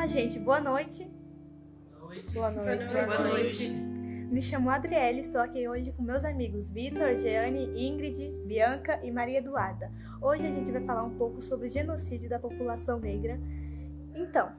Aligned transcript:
Olá, 0.00 0.06
gente, 0.06 0.38
boa 0.38 0.58
noite. 0.58 1.06
noite. 2.00 2.32
Boa 2.32 2.50
noite. 2.50 2.94
Boa 2.94 3.28
noite. 3.28 3.68
Me 3.68 4.40
chamo 4.40 4.70
Adriele, 4.70 5.20
estou 5.20 5.42
aqui 5.42 5.68
hoje 5.68 5.92
com 5.92 6.02
meus 6.02 6.24
amigos 6.24 6.70
Vitor, 6.70 7.16
Jeane, 7.16 7.66
Ingrid, 7.76 8.32
Bianca 8.46 8.98
e 9.04 9.10
Maria 9.10 9.40
Eduarda. 9.40 9.92
Hoje 10.22 10.46
a 10.46 10.50
gente 10.50 10.72
vai 10.72 10.80
falar 10.80 11.04
um 11.04 11.18
pouco 11.18 11.42
sobre 11.42 11.68
o 11.68 11.70
genocídio 11.70 12.30
da 12.30 12.38
população 12.38 12.98
negra. 12.98 13.38
Então, 14.14 14.50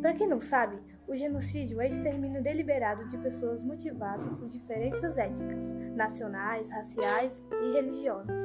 para 0.00 0.14
quem 0.14 0.28
não 0.28 0.40
sabe, 0.40 0.78
o 1.08 1.16
genocídio 1.16 1.80
é 1.80 1.86
o 1.86 1.88
extermínio 1.88 2.40
deliberado 2.40 3.04
de 3.08 3.18
pessoas 3.18 3.64
motivado 3.64 4.36
por 4.36 4.46
diferenças 4.46 5.18
étnicas, 5.18 5.72
nacionais, 5.96 6.70
raciais 6.70 7.42
e 7.50 7.72
religiosas, 7.72 8.40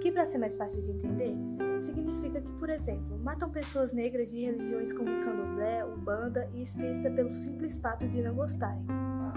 que, 0.00 0.10
para 0.10 0.26
ser 0.26 0.38
mais 0.38 0.56
fácil 0.56 0.80
de 0.82 0.90
entender, 0.90 1.34
significa 1.80 2.40
que, 2.40 2.52
por 2.52 2.70
exemplo, 2.70 3.18
matam 3.18 3.50
pessoas 3.50 3.92
negras 3.92 4.30
de 4.30 4.44
religiões 4.44 4.92
como 4.92 5.24
candomblé, 5.24 5.84
umbanda 5.84 6.48
e 6.54 6.62
espírita 6.62 7.10
pelo 7.10 7.32
simples 7.32 7.76
fato 7.76 8.06
de 8.08 8.22
não 8.22 8.34
gostarem. 8.34 8.84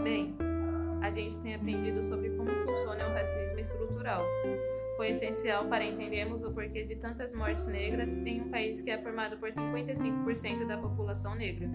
Bem, 0.03 0.35
a 1.01 1.11
gente 1.11 1.37
tem 1.39 1.55
aprendido 1.55 2.03
sobre 2.05 2.29
como 2.31 2.49
funciona 2.49 3.07
o 3.07 3.13
racismo 3.13 3.59
estrutural. 3.59 4.21
Foi 4.95 5.09
essencial 5.09 5.65
para 5.67 5.85
entendermos 5.85 6.43
o 6.43 6.51
porquê 6.51 6.83
de 6.83 6.95
tantas 6.95 7.31
mortes 7.33 7.67
negras 7.67 8.13
em 8.13 8.41
um 8.41 8.49
país 8.49 8.81
que 8.81 8.89
é 8.89 8.97
formado 8.97 9.37
por 9.37 9.51
55% 9.51 10.65
da 10.65 10.77
população 10.77 11.35
negra. 11.35 11.69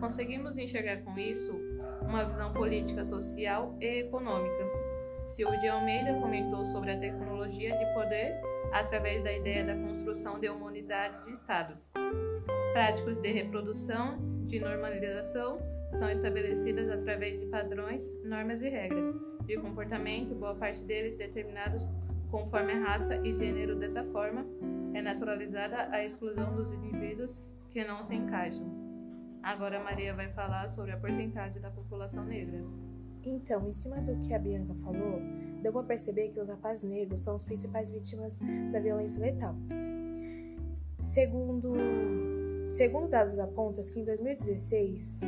Conseguimos 0.00 0.56
enxergar 0.56 0.98
com 0.98 1.18
isso 1.18 1.58
uma 2.02 2.24
visão 2.24 2.52
política, 2.52 3.04
social 3.04 3.76
e 3.80 4.00
econômica. 4.00 4.67
Silvio 5.28 5.60
de 5.60 5.68
Almeida 5.68 6.14
comentou 6.14 6.64
sobre 6.64 6.92
a 6.92 6.98
tecnologia 6.98 7.76
de 7.76 7.94
poder 7.94 8.40
através 8.72 9.22
da 9.22 9.32
ideia 9.32 9.64
da 9.64 9.74
construção 9.76 10.38
de 10.38 10.48
uma 10.48 10.66
unidade 10.66 11.24
de 11.24 11.32
Estado. 11.32 11.76
Práticas 12.72 13.20
de 13.20 13.32
reprodução, 13.32 14.18
de 14.46 14.58
normalização, 14.58 15.58
são 15.92 16.10
estabelecidas 16.10 16.88
através 16.90 17.38
de 17.38 17.46
padrões, 17.46 18.04
normas 18.24 18.60
e 18.62 18.68
regras 18.68 19.14
de 19.44 19.56
comportamento, 19.58 20.34
boa 20.34 20.54
parte 20.54 20.82
deles 20.84 21.16
determinados 21.16 21.86
conforme 22.30 22.72
a 22.72 22.80
raça 22.80 23.16
e 23.16 23.34
gênero. 23.36 23.76
Dessa 23.76 24.04
forma, 24.04 24.44
é 24.94 25.00
naturalizada 25.00 25.88
a 25.90 26.04
exclusão 26.04 26.54
dos 26.54 26.72
indivíduos 26.72 27.46
que 27.70 27.84
não 27.84 28.02
se 28.02 28.14
encaixam. 28.14 28.66
Agora, 29.42 29.82
Maria 29.82 30.14
vai 30.14 30.28
falar 30.32 30.68
sobre 30.68 30.92
a 30.92 30.96
porcentagem 30.96 31.60
da 31.60 31.70
população 31.70 32.24
negra. 32.24 32.62
Então, 33.28 33.68
em 33.68 33.72
cima 33.72 34.00
do 34.00 34.16
que 34.20 34.32
a 34.32 34.38
Bianca 34.38 34.72
falou, 34.82 35.20
deu 35.62 35.70
para 35.72 35.82
perceber 35.82 36.28
que 36.30 36.40
os 36.40 36.48
rapazes 36.48 36.88
negros 36.88 37.20
são 37.22 37.34
as 37.34 37.42
principais 37.44 37.90
vítimas 37.90 38.40
da 38.72 38.80
violência 38.80 39.20
letal. 39.20 39.54
Segundo, 41.04 41.74
segundo 42.74 43.08
dados 43.08 43.38
apontam 43.38 43.84
que 43.92 44.00
em 44.00 44.04
2016, 44.04 45.20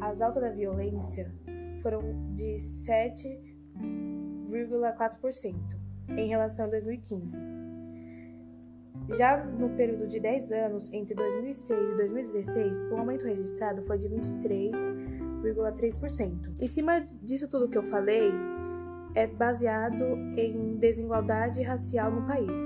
as 0.00 0.22
altas 0.22 0.42
da 0.42 0.50
violência 0.50 1.32
foram 1.82 2.00
de 2.34 2.58
7,4% 2.58 5.56
em 6.16 6.28
relação 6.28 6.66
a 6.66 6.68
2015. 6.68 7.40
Já 9.16 9.42
no 9.44 9.70
período 9.70 10.06
de 10.06 10.20
10 10.20 10.52
anos, 10.52 10.92
entre 10.92 11.12
2006 11.14 11.90
e 11.90 11.96
2016, 11.96 12.84
o 12.84 12.96
aumento 12.96 13.26
registrado 13.26 13.82
foi 13.82 13.98
de 13.98 14.08
23,3%. 15.42 16.54
Em 16.58 16.66
cima 16.66 17.00
disso 17.00 17.48
tudo 17.48 17.68
que 17.68 17.76
eu 17.76 17.82
falei, 17.82 18.32
é 19.14 19.26
baseado 19.26 20.04
em 20.36 20.76
desigualdade 20.76 21.62
racial 21.62 22.10
no 22.10 22.26
país, 22.26 22.58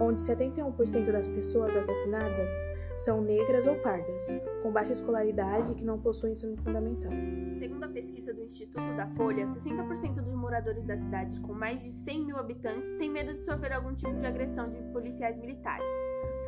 onde 0.00 0.20
71% 0.20 1.10
das 1.10 1.26
pessoas 1.26 1.74
assassinadas 1.74 2.52
são 2.96 3.22
negras 3.22 3.66
ou 3.66 3.74
pardas, 3.76 4.26
com 4.62 4.70
baixa 4.70 4.92
escolaridade 4.92 5.72
e 5.72 5.74
que 5.74 5.84
não 5.84 5.98
possuem 5.98 6.32
ensino 6.32 6.56
fundamental. 6.58 7.10
Segundo 7.52 7.84
a 7.84 7.88
pesquisa 7.88 8.32
do 8.34 8.42
Instituto 8.42 8.94
da 8.94 9.06
Folha, 9.08 9.46
60% 9.46 10.20
dos 10.20 10.34
moradores 10.34 10.84
da 10.84 10.96
cidade 10.96 11.40
com 11.40 11.52
mais 11.52 11.82
de 11.82 11.90
100 11.90 12.26
mil 12.26 12.36
habitantes 12.36 12.92
têm 12.94 13.10
medo 13.10 13.32
de 13.32 13.38
sofrer 13.38 13.72
algum 13.72 13.94
tipo 13.94 14.14
de 14.16 14.26
agressão 14.26 14.68
de 14.68 14.80
policiais 14.92 15.38
militares. 15.38 15.88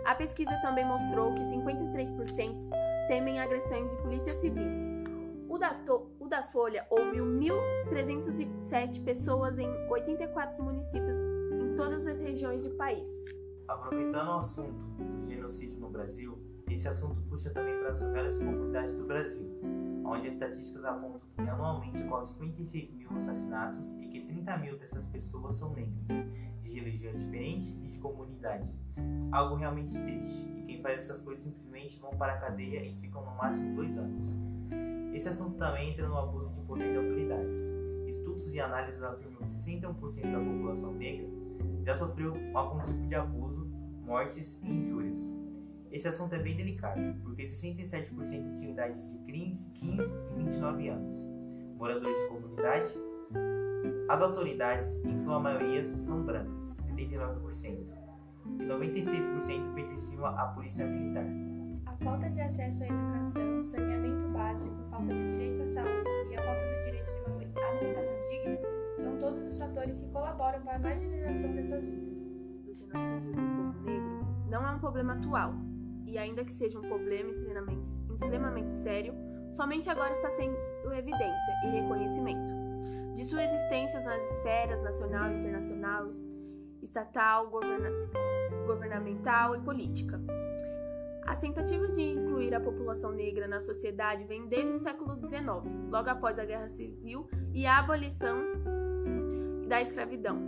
A 0.05 0.15
pesquisa 0.15 0.55
também 0.61 0.87
mostrou 0.87 1.35
que 1.35 1.43
53% 1.43 2.57
temem 3.09 3.41
agressões 3.41 3.91
de 3.91 3.97
polícias 4.03 4.37
civis. 4.37 5.04
O 5.55 5.59
da, 5.59 5.81
o 6.19 6.27
da 6.27 6.43
Folha 6.43 6.85
ouviu 6.91 7.25
1.307 7.25 9.05
pessoas 9.05 9.57
em 9.57 9.69
84 9.89 10.61
municípios 10.65 11.17
em 11.53 11.77
todas 11.77 12.09
as 12.09 12.21
regiões 12.21 12.65
do 12.65 12.75
país. 12.75 13.09
Aproveitando 13.69 14.27
o 14.31 14.39
assunto 14.39 14.85
do 14.99 15.29
genocídio 15.29 15.79
no 15.79 15.91
Brasil, 15.91 16.37
esse 16.69 16.89
assunto 16.89 17.23
puxa 17.29 17.51
também 17.51 17.79
para 17.79 17.91
as 17.91 18.01
várias 18.01 18.37
comunidades 18.37 18.97
do 18.97 19.07
Brasil, 19.07 19.49
onde 20.05 20.27
as 20.27 20.35
estatísticas 20.35 20.85
apontam 20.87 21.21
que 21.37 21.49
anualmente 21.49 22.03
ocorrem 22.03 22.27
56 22.27 22.91
mil 22.91 23.17
assassinatos 23.17 23.93
e 24.01 24.09
que 24.09 24.27
30 24.27 24.59
mil 24.59 24.77
dessas 24.77 25.07
pessoas 25.07 25.55
são 25.55 25.73
negras, 25.73 26.09
de 26.65 26.71
religião 26.73 27.17
diferente 27.17 27.79
e 27.81 27.91
de 27.91 27.99
comunidade. 27.99 28.69
Algo 29.31 29.55
realmente 29.55 29.93
triste, 30.03 30.64
faz 30.85 30.99
essas 30.99 31.23
coisas 31.23 31.43
simplesmente 31.43 31.99
vão 31.99 32.11
para 32.11 32.35
a 32.35 32.39
cadeia 32.39 32.85
e 32.85 32.95
ficam 32.97 33.25
no 33.25 33.35
máximo 33.37 33.75
dois 33.75 33.97
anos. 33.97 34.27
Esse 35.15 35.31
assunto 35.31 35.57
também 35.57 35.91
entra 35.91 36.07
no 36.07 36.19
abuso 36.19 36.51
de 36.51 36.61
poder 36.61 36.93
de 36.93 36.99
autoridades. 36.99 37.59
Estudos 38.07 38.53
e 38.53 38.61
análises 38.61 39.03
afirmam 39.03 39.39
que 39.39 39.55
61% 39.55 40.31
da 40.31 40.39
população 40.39 40.93
negra 40.93 41.27
já 41.85 41.97
sofreu 41.97 42.35
algum 42.53 42.83
tipo 42.85 43.07
de 43.07 43.15
abuso, 43.15 43.67
mortes 44.05 44.61
e 44.63 44.69
injúrias. 44.69 45.21
Esse 45.91 46.09
assunto 46.09 46.35
é 46.35 46.39
bem 46.39 46.55
delicado, 46.55 47.01
porque 47.23 47.45
67% 47.45 48.11
tinham 48.29 48.71
idades 48.71 49.11
de 49.13 49.19
15 49.21 49.73
e 49.81 50.37
29 50.37 50.89
anos, 50.89 51.19
moradores 51.79 52.21
de 52.21 52.29
comunidade. 52.29 52.93
As 54.09 54.21
autoridades, 54.21 55.03
em 55.05 55.17
sua 55.17 55.41
maioria, 55.41 55.83
são 55.83 56.25
brancas, 56.25 56.77
79%, 56.95 58.04
e 58.59 58.65
96% 58.65 59.75
pertenciam 59.75 60.27
à 60.27 60.47
polícia 60.49 60.87
militar. 60.87 61.25
A 61.87 61.97
falta 62.05 62.31
de 62.31 62.41
acesso 62.41 62.83
à 62.83 62.87
educação, 62.87 63.63
saneamento 63.65 64.29
básico, 64.29 64.77
falta 64.91 65.13
de 65.13 65.33
direito 65.33 65.63
à 65.63 65.69
saúde 65.69 66.11
e 66.31 66.37
a 66.37 66.43
falta 66.43 66.61
do 66.61 66.85
direito 66.85 67.13
de 67.13 67.21
uma 67.21 67.37
alimentação 67.37 68.29
digna 68.31 68.59
são 68.99 69.19
todos 69.19 69.43
os 69.45 69.59
fatores 69.59 70.01
que 70.01 70.09
colaboram 70.09 70.61
para 70.63 70.77
a 70.77 70.79
marginalização 70.79 71.55
dessas 71.55 71.85
vidas. 71.85 72.15
O 72.67 72.75
genocídio 72.75 73.33
do 73.33 73.43
povo 73.57 73.85
negro 73.85 74.27
não 74.49 74.67
é 74.67 74.71
um 74.71 74.79
problema 74.79 75.15
atual, 75.15 75.55
e 76.07 76.19
ainda 76.19 76.45
que 76.45 76.53
seja 76.53 76.79
um 76.79 76.83
problema 76.83 77.31
extremamente, 77.31 77.89
extremamente 78.13 78.73
sério, 78.73 79.15
somente 79.51 79.89
agora 79.89 80.13
está 80.13 80.31
tendo 80.31 80.57
evidência 80.93 81.53
e 81.65 81.71
reconhecimento 81.71 82.65
de 83.15 83.25
sua 83.25 83.45
existência 83.45 84.01
nas 84.01 84.23
esferas 84.31 84.83
nacional 84.83 85.31
e 85.31 85.37
internacional, 85.37 86.11
estatal, 86.95 87.51
governa 87.51 87.91
governamental 88.67 89.57
e 89.57 89.61
política. 89.61 90.21
As 91.27 91.41
tentativas 91.41 91.93
de 91.97 92.03
incluir 92.03 92.55
a 92.55 92.61
população 92.61 93.11
negra 93.11 93.49
na 93.49 93.61
sociedade 93.61 94.25
vêm 94.25 94.47
desde 94.47 94.75
o 94.75 94.79
século 94.79 95.17
XIX, 95.17 95.45
logo 95.91 96.09
após 96.09 96.39
a 96.39 96.45
Guerra 96.45 96.69
Civil 96.69 97.29
e 97.53 97.67
a 97.67 97.79
abolição 97.79 98.39
da 99.67 99.81
escravidão. 99.81 100.39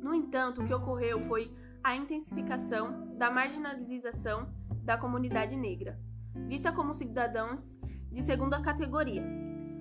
No 0.00 0.14
entanto, 0.14 0.62
o 0.62 0.64
que 0.64 0.72
ocorreu 0.72 1.20
foi 1.22 1.52
a 1.82 1.96
intensificação 1.96 3.16
da 3.16 3.30
marginalização 3.30 4.48
da 4.84 4.96
comunidade 4.96 5.56
negra, 5.56 5.98
vista 6.46 6.70
como 6.70 6.94
cidadãos 6.94 7.76
de 8.10 8.22
segunda 8.22 8.60
categoria. 8.60 9.24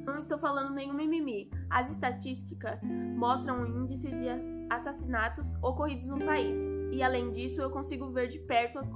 Não 0.06 0.18
estou 0.18 0.40
falando 0.40 0.74
nenhum 0.74 0.94
mimimi. 0.94 1.52
As 1.69 1.91
estatísticas 1.91 2.81
mostram 3.16 3.62
o 3.62 3.68
índice 3.68 4.09
de 4.09 4.59
assassinatos 4.69 5.53
ocorridos 5.62 6.07
no 6.07 6.19
país, 6.19 6.57
e 6.91 7.02
além 7.02 7.31
disso, 7.31 7.62
eu 7.62 7.69
consigo 7.69 8.09
ver 8.09 8.28
de 8.28 8.40
perto 8.40 8.79
as 8.79 8.91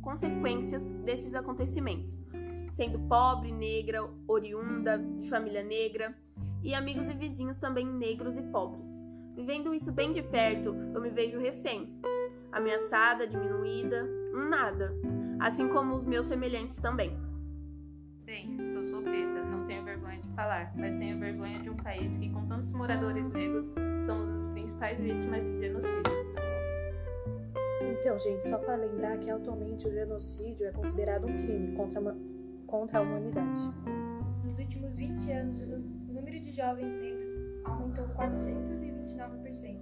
consequências 0.00 0.82
desses 1.04 1.34
acontecimentos, 1.34 2.18
sendo 2.72 2.98
pobre, 3.00 3.52
negra, 3.52 4.08
oriunda, 4.26 4.98
de 5.18 5.28
família 5.28 5.62
negra, 5.62 6.16
e 6.62 6.74
amigos 6.74 7.08
e 7.08 7.14
vizinhos 7.14 7.56
também 7.56 7.86
negros 7.86 8.36
e 8.36 8.42
pobres. 8.42 8.88
Vivendo 9.34 9.72
isso 9.72 9.92
bem 9.92 10.12
de 10.12 10.22
perto, 10.22 10.74
eu 10.94 11.00
me 11.00 11.10
vejo 11.10 11.38
refém, 11.38 11.88
ameaçada, 12.50 13.26
diminuída, 13.26 14.04
nada, 14.32 14.92
assim 15.38 15.68
como 15.68 15.94
os 15.94 16.04
meus 16.04 16.26
semelhantes 16.26 16.78
também. 16.78 17.16
Bem, 18.28 18.58
eu 18.74 18.84
sou 18.84 19.00
preta, 19.00 19.42
não 19.42 19.66
tenho 19.66 19.82
vergonha 19.82 20.20
de 20.20 20.28
falar, 20.34 20.70
mas 20.76 20.94
tenho 20.96 21.18
vergonha 21.18 21.60
de 21.60 21.70
um 21.70 21.76
país 21.76 22.18
que, 22.18 22.28
com 22.28 22.46
tantos 22.46 22.70
moradores 22.72 23.26
negros, 23.32 23.72
somos 24.04 24.36
as 24.36 24.48
principais 24.48 25.00
vítimas 25.00 25.42
de 25.42 25.58
genocídio. 25.58 26.02
Então, 27.80 28.18
gente, 28.18 28.46
só 28.46 28.58
para 28.58 28.74
lembrar 28.74 29.16
que 29.16 29.30
atualmente 29.30 29.88
o 29.88 29.90
genocídio 29.90 30.66
é 30.66 30.72
considerado 30.72 31.26
um 31.26 31.38
crime 31.38 31.74
contra 31.74 32.00
a, 32.00 32.14
contra 32.66 32.98
a 32.98 33.00
humanidade. 33.00 33.62
Nos 34.44 34.58
últimos 34.58 34.94
20 34.94 35.32
anos, 35.32 35.62
o 35.62 36.12
número 36.12 36.38
de 36.38 36.52
jovens 36.52 37.00
negros 37.00 37.64
aumentou 37.64 38.04
429%. 38.08 39.80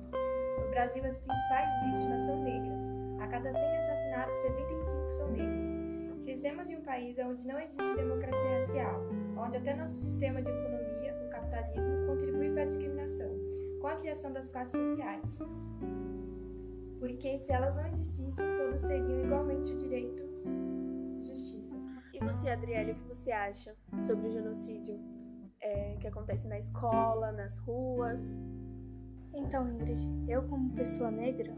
No 0.62 0.70
Brasil, 0.70 1.04
as 1.04 1.18
principais 1.18 1.68
vítimas 1.82 2.24
são 2.24 2.44
negras. 2.44 2.78
A 3.18 3.26
cada 3.26 3.52
100 3.52 3.76
assassinatos, 3.78 4.36
75 4.38 5.10
são 5.16 5.32
negros. 5.32 5.85
Crescemos 6.26 6.68
em 6.68 6.76
um 6.76 6.82
país 6.82 7.16
onde 7.20 7.46
não 7.46 7.56
existe 7.60 7.94
democracia 7.94 8.60
racial, 8.60 9.00
onde 9.38 9.58
até 9.58 9.76
nosso 9.76 9.94
sistema 9.94 10.42
de 10.42 10.50
economia, 10.50 11.14
o 11.24 11.30
capitalismo, 11.30 12.06
contribui 12.08 12.50
para 12.50 12.62
a 12.62 12.66
discriminação, 12.66 13.30
com 13.80 13.86
a 13.86 13.94
criação 13.94 14.32
das 14.32 14.48
classes 14.48 14.72
sociais. 14.72 15.38
Porque 16.98 17.38
se 17.38 17.52
elas 17.52 17.76
não 17.76 17.86
existissem, 17.86 18.44
todos 18.58 18.82
teriam 18.82 19.24
igualmente 19.24 19.72
o 19.72 19.76
direito 19.76 20.24
de 21.20 21.28
justiça. 21.28 21.76
E 22.12 22.18
você, 22.18 22.50
Adriele, 22.50 22.90
o 22.90 22.94
que 22.96 23.04
você 23.04 23.30
acha 23.30 23.76
sobre 24.00 24.26
o 24.26 24.30
genocídio 24.32 24.98
é, 25.60 25.94
que 26.00 26.08
acontece 26.08 26.48
na 26.48 26.58
escola, 26.58 27.30
nas 27.30 27.56
ruas? 27.58 28.36
Então, 29.32 29.68
Ingrid, 29.68 30.02
eu 30.28 30.42
como 30.48 30.74
pessoa 30.74 31.12
negra, 31.12 31.54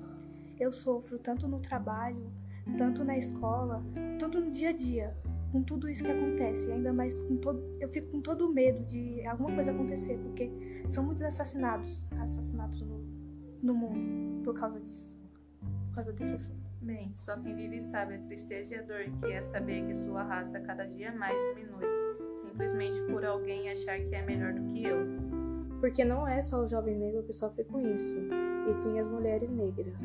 eu 0.61 0.71
sofro 0.71 1.19
tanto 1.19 1.49
no 1.49 1.59
trabalho, 1.59 2.31
tanto 2.77 3.05
na 3.05 3.17
escola, 3.17 3.83
tanto 4.19 4.41
no 4.41 4.51
dia 4.51 4.71
a 4.71 4.73
dia, 4.73 5.17
com 5.51 5.63
tudo 5.63 5.89
isso 5.89 6.05
que 6.05 6.11
acontece, 6.11 6.71
ainda 6.71 6.93
mais 6.93 7.19
com 7.23 7.37
todo, 7.37 7.63
eu 7.81 7.89
fico 7.89 8.09
com 8.11 8.21
todo 8.21 8.47
o 8.47 8.53
medo 8.53 8.85
de 8.85 9.25
alguma 9.27 9.55
coisa 9.55 9.71
acontecer, 9.71 10.19
porque 10.19 10.51
são 10.89 11.05
muitos 11.05 11.23
assassinatos, 11.23 12.07
assassinatos 12.19 12.83
no, 12.83 12.99
no 13.63 13.75
mundo 13.75 14.43
por 14.45 14.55
causa 14.55 14.79
disso, 14.81 15.13
por 15.89 15.95
causa 15.95 16.13
desse 16.13 16.35
assunto. 16.35 16.59
Bem, 16.81 17.11
só 17.15 17.37
quem 17.37 17.57
vive 17.57 17.81
sabe 17.81 18.15
a 18.15 18.19
tristeza 18.19 18.75
e 18.75 18.79
a 18.79 18.83
dor 18.83 19.05
que 19.19 19.33
é 19.33 19.43
saber 19.43 19.85
que 19.87 19.95
sua 19.95 20.23
raça 20.23 20.61
cada 20.61 20.85
dia 20.85 21.13
mais 21.13 21.37
diminui, 21.49 21.85
simplesmente 22.37 23.01
por 23.11 23.25
alguém 23.25 23.69
achar 23.71 23.99
que 23.99 24.15
é 24.15 24.23
melhor 24.23 24.53
do 24.53 24.65
que 24.67 24.85
eu. 24.85 24.99
Porque 25.81 26.05
não 26.05 26.27
é 26.27 26.41
só 26.41 26.63
os 26.63 26.71
jovens 26.71 26.99
negros 26.99 27.27
que 27.27 27.33
sofrem 27.33 27.67
com 27.67 27.81
isso, 27.81 28.17
e 28.69 28.75
sim 28.75 28.99
as 28.99 29.09
mulheres 29.09 29.51
negras. 29.51 30.03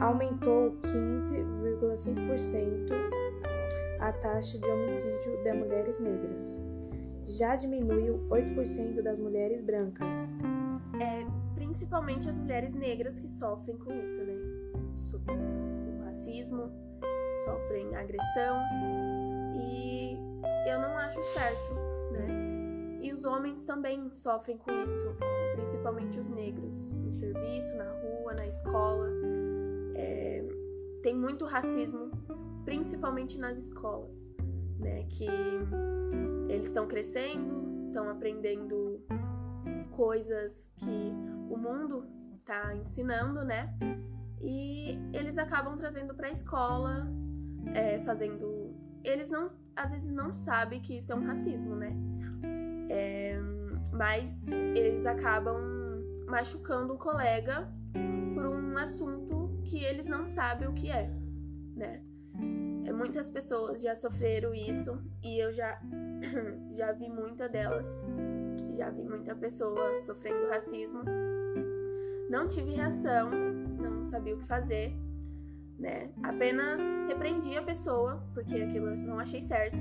Aumentou 0.00 0.76
15,5% 0.82 3.20
a 4.00 4.12
taxa 4.12 4.58
de 4.58 4.68
homicídio 4.68 5.42
de 5.42 5.52
mulheres 5.52 5.98
negras. 5.98 6.58
Já 7.26 7.54
diminuiu 7.54 8.26
8% 8.30 9.02
das 9.02 9.18
mulheres 9.18 9.62
brancas. 9.62 10.34
É 11.00 11.24
principalmente 11.54 12.28
as 12.28 12.36
mulheres 12.36 12.74
negras 12.74 13.20
que 13.20 13.28
sofrem 13.28 13.76
com 13.76 13.92
isso, 13.92 14.24
né? 14.24 14.34
Sobre 14.94 15.34
o 15.34 16.04
racismo, 16.04 16.72
sofrem 17.44 17.94
agressão 17.94 18.60
e 19.54 20.18
eu 20.66 20.80
não 20.80 20.96
acho 20.98 21.22
certo, 21.22 21.74
né? 22.12 22.26
E 23.02 23.12
os 23.12 23.24
homens 23.24 23.64
também 23.64 24.10
sofrem 24.14 24.58
com 24.58 24.70
isso, 24.72 25.16
principalmente 25.54 26.18
os 26.18 26.28
negros, 26.28 26.90
no 26.90 27.12
serviço, 27.12 27.76
na 27.76 27.90
rua, 27.92 28.34
na 28.34 28.46
escola. 28.46 29.08
É, 30.00 30.42
tem 31.02 31.14
muito 31.14 31.44
racismo, 31.44 32.10
principalmente 32.64 33.38
nas 33.38 33.58
escolas, 33.58 34.16
né? 34.78 35.04
Que 35.04 35.28
eles 36.48 36.68
estão 36.68 36.86
crescendo, 36.86 37.86
estão 37.88 38.08
aprendendo 38.08 39.04
coisas 39.90 40.68
que 40.76 41.12
o 41.50 41.56
mundo 41.56 42.06
está 42.38 42.74
ensinando, 42.74 43.44
né? 43.44 43.74
E 44.40 44.98
eles 45.12 45.36
acabam 45.36 45.76
trazendo 45.76 46.14
para 46.14 46.28
a 46.28 46.30
escola, 46.30 47.06
é, 47.74 47.98
fazendo. 48.00 48.74
Eles 49.04 49.28
não, 49.28 49.50
às 49.76 49.90
vezes 49.90 50.10
não 50.10 50.32
sabem 50.34 50.80
que 50.80 50.96
isso 50.96 51.12
é 51.12 51.14
um 51.14 51.26
racismo, 51.26 51.76
né? 51.76 51.94
É, 52.88 53.38
mas 53.92 54.48
eles 54.48 55.04
acabam 55.04 55.60
machucando 56.26 56.94
o 56.94 56.98
colega 56.98 57.70
por 58.34 58.46
um 58.46 58.76
assunto 58.78 59.50
que 59.64 59.82
eles 59.84 60.06
não 60.06 60.26
sabem 60.26 60.68
o 60.68 60.72
que 60.72 60.90
é, 60.90 61.10
né? 61.76 62.02
É, 62.84 62.92
muitas 62.92 63.28
pessoas 63.28 63.80
já 63.80 63.94
sofreram 63.94 64.54
isso 64.54 64.98
e 65.22 65.38
eu 65.38 65.52
já 65.52 65.80
já 66.72 66.92
vi 66.92 67.08
muita 67.08 67.48
delas, 67.48 67.86
já 68.76 68.90
vi 68.90 69.04
muita 69.04 69.34
pessoa 69.34 69.96
sofrendo 70.02 70.48
racismo. 70.48 71.02
Não 72.28 72.48
tive 72.48 72.72
reação, 72.72 73.30
não 73.30 74.04
sabia 74.06 74.34
o 74.34 74.38
que 74.38 74.46
fazer, 74.46 74.92
né? 75.78 76.10
Apenas 76.22 76.80
repreendi 77.08 77.56
a 77.56 77.62
pessoa 77.62 78.22
porque 78.34 78.56
aquilo 78.56 78.88
eu 78.88 78.96
não 78.96 79.18
achei 79.18 79.42
certo. 79.42 79.78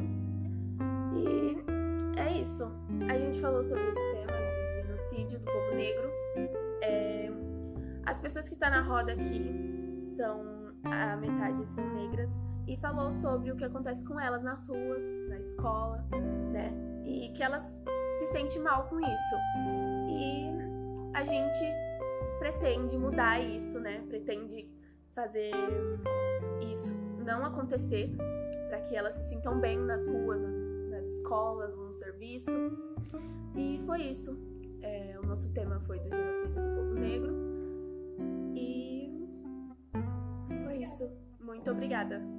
E 1.16 2.20
é 2.20 2.42
isso. 2.42 2.64
A 3.10 3.18
gente 3.18 3.40
falou 3.40 3.64
sobre 3.64 3.88
esse 3.88 4.00
tema 4.14 4.32
de 4.32 4.82
genocídio 4.82 5.40
do 5.40 5.46
povo 5.46 5.76
negro. 5.76 6.10
As 8.10 8.18
pessoas 8.18 8.50
que 8.50 8.56
estão 8.56 8.72
tá 8.72 8.76
na 8.76 8.82
roda 8.82 9.14
aqui 9.14 10.02
são 10.18 10.74
a 10.84 11.16
metade 11.16 11.70
são 11.70 11.88
negras 11.94 12.32
e 12.68 12.76
falou 12.78 13.12
sobre 13.12 13.52
o 13.52 13.56
que 13.56 13.64
acontece 13.64 14.04
com 14.04 14.20
elas 14.20 14.42
nas 14.42 14.68
ruas, 14.68 15.04
na 15.30 15.38
escola, 15.38 16.04
né? 16.52 16.74
E 17.06 17.32
que 17.34 17.44
elas 17.44 17.64
se 18.18 18.26
sentem 18.32 18.64
mal 18.64 18.88
com 18.90 19.00
isso. 19.00 19.36
E 20.10 20.50
a 21.14 21.24
gente 21.24 21.64
pretende 22.40 22.98
mudar 22.98 23.40
isso, 23.40 23.80
né? 23.80 24.04
Pretende 24.10 24.68
fazer 25.14 25.52
isso 26.62 26.98
não 27.24 27.46
acontecer 27.46 28.10
para 28.70 28.82
que 28.82 28.96
elas 28.96 29.14
se 29.14 29.30
sintam 29.30 29.60
bem 29.60 29.78
nas 29.78 30.08
ruas, 30.08 30.42
nas, 30.42 30.90
nas 30.90 31.06
escolas, 31.14 31.76
no 31.76 31.94
serviço. 31.94 32.50
E 33.56 33.80
foi 33.86 34.02
isso. 34.02 34.36
É, 34.82 35.16
o 35.22 35.28
nosso 35.28 35.54
tema 35.54 35.80
foi 35.82 36.00
do 36.00 36.10
genocídio 36.10 36.56
do 36.56 36.76
povo 36.76 36.94
negro. 36.96 37.49
E 38.56 39.12
foi 40.66 40.78
isso. 40.84 41.10
Muito 41.40 41.72
obrigada. 41.72 42.39